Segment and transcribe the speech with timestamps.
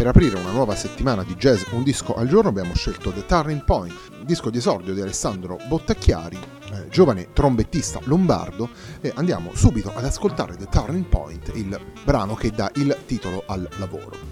[0.00, 3.64] Per aprire una nuova settimana di jazz un disco al giorno abbiamo scelto The Turning
[3.64, 6.38] Point, disco di esordio di Alessandro Bottacchiari,
[6.72, 8.70] eh, giovane trombettista lombardo,
[9.02, 13.68] e andiamo subito ad ascoltare The Turning Point, il brano che dà il titolo al
[13.76, 14.29] lavoro.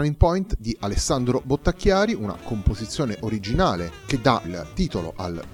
[0.00, 5.44] Turning Point di Alessandro Bottacchiari, una composizione originale che dà il titolo al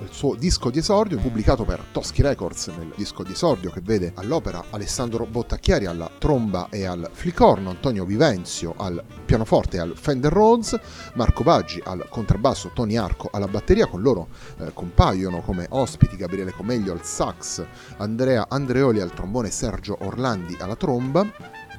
[0.00, 4.12] il suo disco di esordio, pubblicato per Toschi Records nel disco di esordio che vede
[4.16, 10.32] all'opera Alessandro Bottacchiari alla tromba e al flicorno, Antonio Vivenzio al pianoforte e al Fender
[10.32, 10.78] Rhodes,
[11.14, 14.28] Marco Baggi al contrabbasso, Tony Arco alla batteria, con loro
[14.58, 17.64] eh, compaiono come ospiti Gabriele Comeglio al sax,
[17.98, 21.24] Andrea Andreoli al trombone, Sergio Orlandi alla tromba,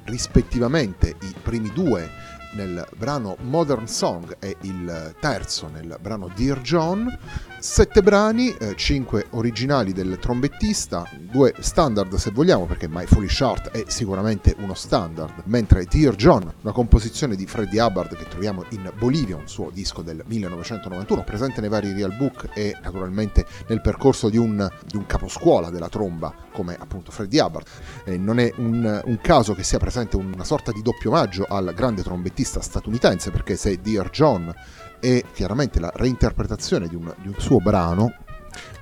[0.05, 2.09] rispettivamente i primi due
[2.55, 7.17] nel brano Modern Song e il terzo nel brano Dear John.
[7.59, 13.71] Sette brani, eh, cinque originali del trombettista, due standard se vogliamo, perché My Foolish Heart
[13.71, 18.91] è sicuramente uno standard, mentre Dear John, una composizione di Freddie Hubbard che troviamo in
[18.99, 24.29] Bolivia, un suo disco del 1991, presente nei vari real book e naturalmente nel percorso
[24.29, 27.65] di un, di un caposcuola della tromba, come appunto Freddie Hubbard.
[28.03, 31.73] Eh, non è un, un caso che sia presente una sorta di doppio omaggio al
[31.75, 34.53] grande trombettista statunitense, perché se Dear John
[34.99, 38.13] è chiaramente la reinterpretazione di un, di un suo brano,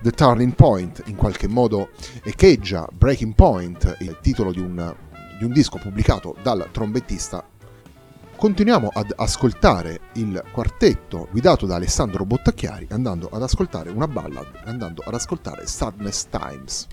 [0.02, 1.90] The Turning Point in qualche modo
[2.24, 4.96] echeggia Breaking Point, il titolo di un,
[5.38, 7.44] di un disco pubblicato dal trombettista
[8.44, 15.02] continuiamo ad ascoltare il quartetto guidato da Alessandro Bottacchiari andando ad ascoltare una ballad, andando
[15.06, 16.88] ad ascoltare Sadness Times.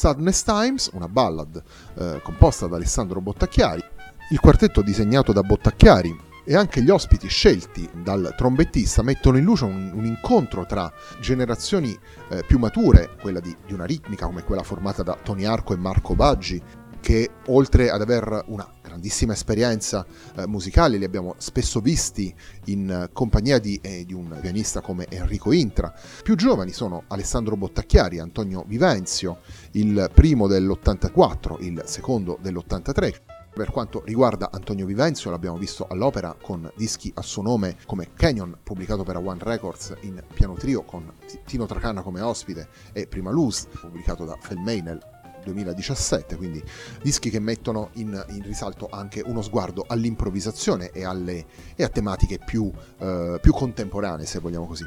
[0.00, 1.62] Sadness Times, una ballad
[1.98, 3.84] eh, composta da Alessandro Bottacchiari,
[4.30, 9.66] il quartetto disegnato da Bottacchiari e anche gli ospiti scelti dal trombettista mettono in luce
[9.66, 10.90] un, un incontro tra
[11.20, 11.94] generazioni
[12.30, 15.76] eh, più mature, quella di, di, una ritmica come quella formata da Tony Arco e
[15.76, 16.62] Marco Baggi,
[16.98, 20.04] che oltre ad aver una grandissima esperienza
[20.34, 22.34] eh, musicale, li abbiamo spesso visti
[22.66, 25.94] in eh, compagnia di, eh, di, un pianista come Enrico Intra.
[26.22, 29.38] Più giovani sono Alessandro Bottacchiari Antonio Vivenzio,
[29.72, 33.14] il primo dell'84, il secondo dell'83.
[33.52, 38.58] Per quanto riguarda Antonio Vivenzio, l'abbiamo visto all'opera con dischi a suo nome come Canyon,
[38.62, 41.12] pubblicato per One Records in piano trio con
[41.44, 45.00] Tino Tracana come ospite, e Prima Luz, pubblicato da Felmey nel
[45.44, 46.62] 2017, quindi
[47.02, 52.38] dischi che mettono in, in, risalto anche uno sguardo all'improvvisazione e, alle, e a tematiche
[52.38, 54.84] più, eh, più contemporanee, se vogliamo così.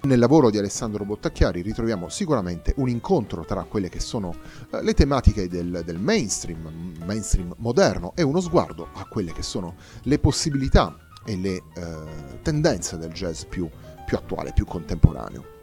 [0.00, 4.32] Nel lavoro di Alessandro Bottacchiari ritroviamo sicuramente un incontro tra quelle che sono
[4.70, 9.74] eh, le tematiche del, del, mainstream, mainstream moderno, e uno sguardo a quelle che sono
[10.02, 13.68] le possibilità e le eh, tendenze del jazz più,
[14.06, 15.57] più attuale, più contemporaneo.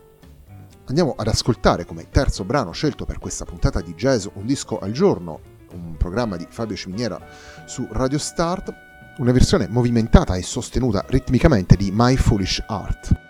[0.88, 4.92] Andiamo ad ascoltare come terzo brano scelto per questa puntata di jazz Un disco al
[4.92, 5.40] giorno,
[5.72, 7.20] un programma di Fabio Ciminiera
[7.66, 8.72] su Radio Start,
[9.18, 13.25] una versione movimentata e sostenuta ritmicamente di My Foolish Art.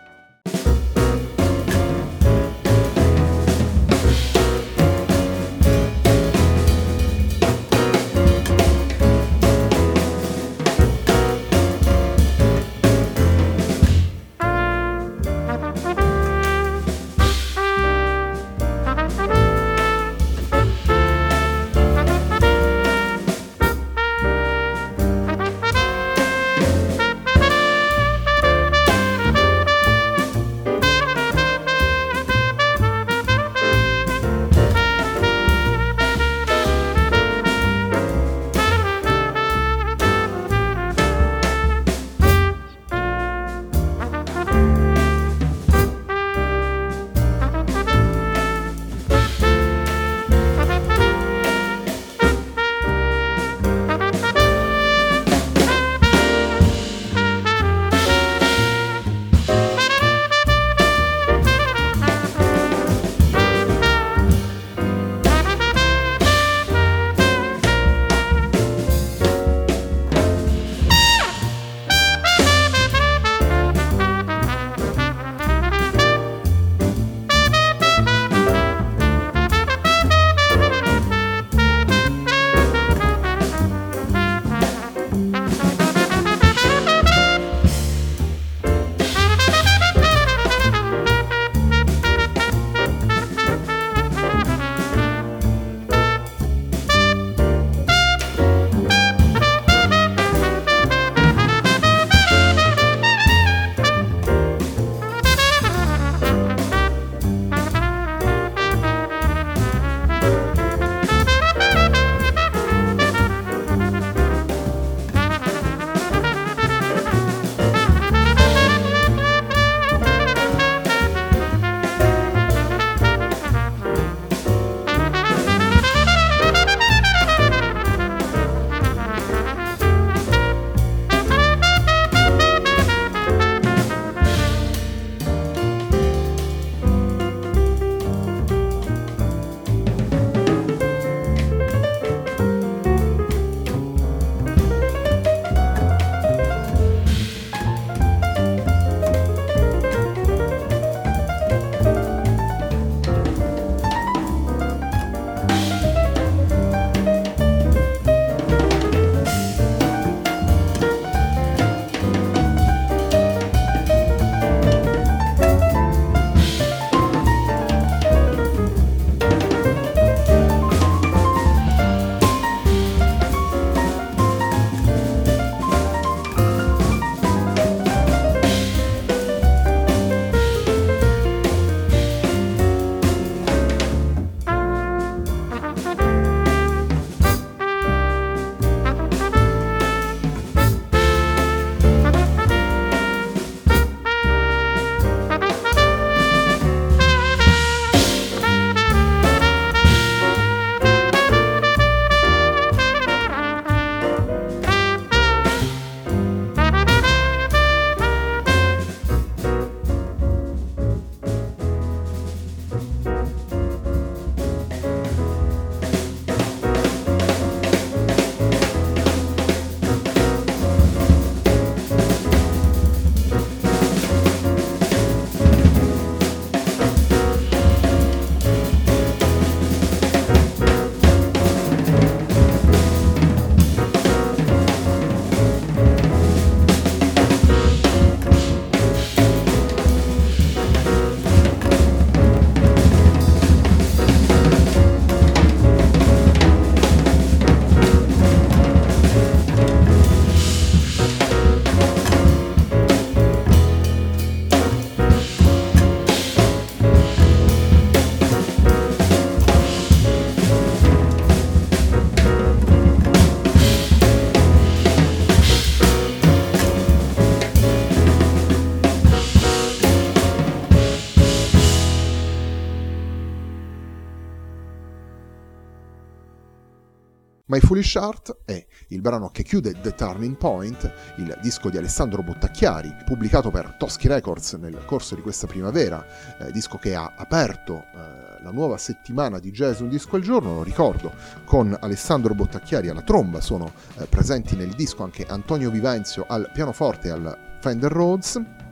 [277.55, 282.21] My Foolish Heart è il brano che chiude The Turning Point, il disco di Alessandro
[282.21, 286.05] Bottacchiari, pubblicato per Toschi Records nel corso di questa primavera,
[286.37, 290.55] eh, disco che ha aperto eh, la nuova settimana di jazz Un disco al giorno,
[290.55, 291.13] lo ricordo,
[291.45, 297.07] con Alessandro Bottacchiari alla tromba, sono eh, presenti nel disco anche Antonio Vivenzio al pianoforte
[297.07, 298.64] e al Fender Rhodes,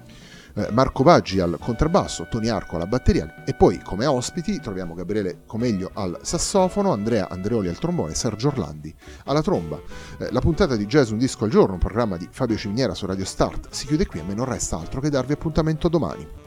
[0.72, 5.90] Marco Baggi al contrabbasso, Tony Arco alla batteria e poi come ospiti troviamo Gabriele Comeglio
[5.94, 8.94] al sassofono, Andrea Andreoli al trombone Sergio Orlandi
[9.26, 9.80] alla tromba.
[10.20, 13.06] Eh, la puntata di Jazz Un Disco al Giorno, un programma di Fabio Ciminiera su
[13.06, 16.43] Radio Start, si chiude qui e a me non resta altro che darvi appuntamento domani.